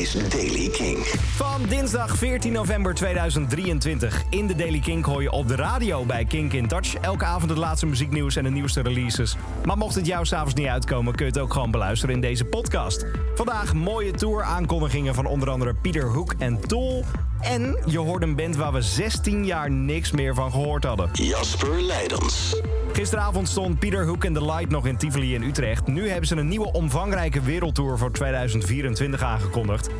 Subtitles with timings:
[0.00, 0.98] is Daily King.
[1.36, 4.22] Van dinsdag 14 november 2023.
[4.30, 6.94] In de Daily Kink hoor je op de radio bij Kink in Touch.
[6.94, 9.36] Elke avond het laatste muzieknieuws en de nieuwste releases.
[9.64, 12.44] Maar mocht het jou s'avonds niet uitkomen, kun je het ook gewoon beluisteren in deze
[12.44, 13.04] podcast.
[13.34, 17.04] Vandaag mooie tour aankondigingen van onder andere Pieter Hoek en Tol.
[17.40, 21.08] En je hoort een band waar we 16 jaar niks meer van gehoord hadden.
[21.12, 22.60] Jasper Leidens.
[22.92, 25.86] Gisteravond stond Peter Hook and the Light nog in Tivoli in Utrecht.
[25.86, 29.90] Nu hebben ze een nieuwe omvangrijke wereldtour voor 2024 aangekondigd.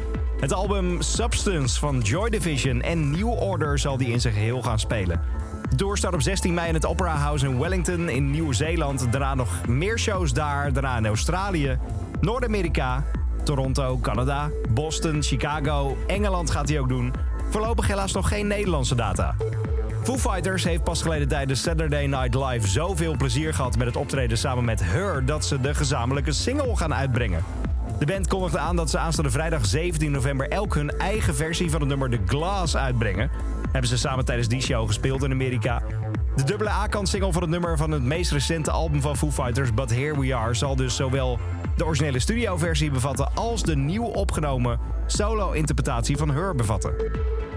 [0.41, 4.79] Het album Substance van Joy Division en New Order zal die in zijn geheel gaan
[4.79, 5.21] spelen.
[5.71, 9.13] De tour start op 16 mei in het Opera House in Wellington in Nieuw-Zeeland.
[9.13, 11.79] Daarna nog meer shows daar, daarna in Australië,
[12.21, 13.05] Noord-Amerika,
[13.45, 17.13] Toronto, Canada, Boston, Chicago, Engeland gaat hij ook doen.
[17.51, 19.35] Voorlopig helaas nog geen Nederlandse data.
[20.03, 24.39] Foo Fighters heeft pas geleden tijdens Saturday Night Live zoveel plezier gehad met het optreden
[24.39, 27.45] samen met Her dat ze de gezamenlijke single gaan uitbrengen.
[27.99, 31.81] De band kondigde aan dat ze aanstaande vrijdag 17 november elk hun eigen versie van
[31.81, 33.31] het nummer The Glass uitbrengen.
[33.73, 35.83] Hebben ze samen tijdens die show gespeeld in Amerika.
[36.37, 39.75] De dubbele A-kant single van het nummer van het meest recente album van Foo Fighters,
[39.75, 41.39] But Here We Are, zal dus zowel
[41.77, 46.95] de originele studioversie bevatten als de nieuw opgenomen solo-interpretatie van Her bevatten.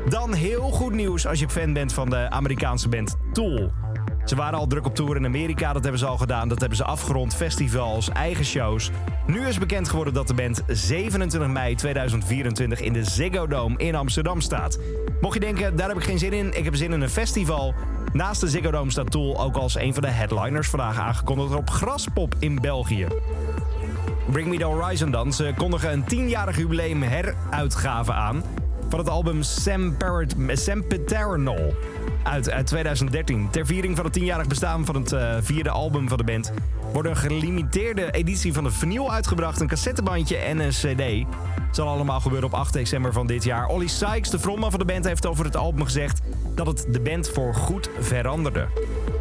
[0.09, 3.71] Dan heel goed nieuws als je fan bent van de Amerikaanse band Tool.
[4.25, 6.47] Ze waren al druk op tour in Amerika, dat hebben ze al gedaan.
[6.47, 8.91] Dat hebben ze afgerond, festivals, eigen shows.
[9.27, 13.95] Nu is bekend geworden dat de band 27 mei 2024 in de Ziggo Dome in
[13.95, 14.79] Amsterdam staat.
[15.21, 17.73] Mocht je denken, daar heb ik geen zin in, ik heb zin in een festival.
[18.13, 21.69] Naast de Ziggo Dome staat Tool ook als een van de headliners vandaag aangekondigd op
[21.69, 23.07] Graspop in België.
[24.31, 25.33] Bring Me The Horizon dan.
[25.33, 28.43] Ze kondigen een 10-jarig jubileum heruitgave aan
[28.94, 29.44] van het album
[30.53, 31.73] Sempiternal
[32.23, 33.49] uit, uit 2013.
[33.49, 36.52] Ter viering van het 10-jarig bestaan van het uh, vierde album van de band...
[36.91, 39.61] wordt een gelimiteerde editie van de vinyl uitgebracht...
[39.61, 41.27] een cassettebandje en een cd.
[41.66, 43.67] Het zal allemaal gebeuren op 8 december van dit jaar.
[43.67, 46.21] Olly Sykes, de frontman van de band, heeft over het album gezegd...
[46.55, 48.67] dat het de band voor goed veranderde.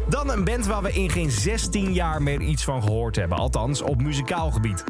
[0.09, 3.37] Dan een band waar we in geen 16 jaar meer iets van gehoord hebben.
[3.37, 4.83] Althans, op muzikaal gebied.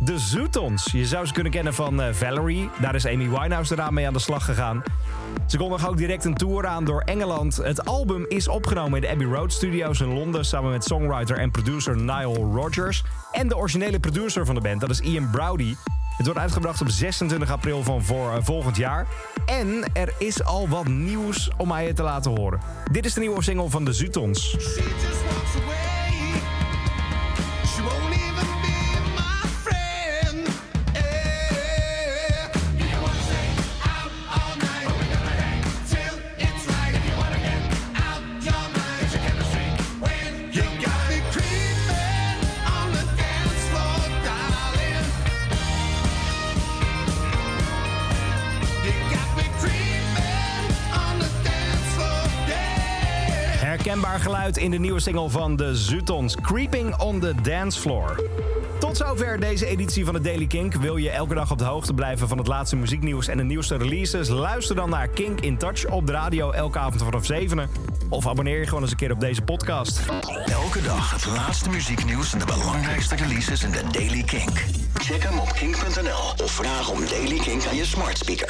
[0.00, 0.92] De Zoetons.
[0.92, 2.70] Je zou ze kunnen kennen van uh, Valerie.
[2.80, 4.82] Daar is Amy Winehouse eraan mee aan de slag gegaan.
[5.46, 7.56] Ze kondigen ook direct een tour aan door Engeland.
[7.56, 10.44] Het album is opgenomen in de Abbey Road Studios in Londen...
[10.44, 13.02] samen met songwriter en producer Nile Rodgers.
[13.32, 15.74] En de originele producer van de band, dat is Ian Browdy.
[16.16, 19.06] Het wordt uitgebracht op 26 april van voor, uh, volgend jaar.
[19.46, 22.60] En er is al wat nieuws om mij te laten horen.
[22.92, 24.56] Dit is de nieuwe single van de Zoetons.
[53.82, 58.24] Herkenbaar geluid in de nieuwe single van de Zutons, Creeping on the Dance Floor.
[58.78, 60.74] Tot zover deze editie van de Daily Kink.
[60.74, 63.76] Wil je elke dag op de hoogte blijven van het laatste muzieknieuws en de nieuwste
[63.76, 64.28] releases?
[64.28, 67.70] Luister dan naar Kink in Touch op de radio elke avond vanaf 7.
[68.08, 70.00] Of abonneer je gewoon eens een keer op deze podcast.
[70.44, 74.64] Elke dag het laatste muzieknieuws en de belangrijkste releases in de Daily Kink.
[74.94, 78.40] Check hem op kink.nl of vraag om Daily Kink aan je smart speaker.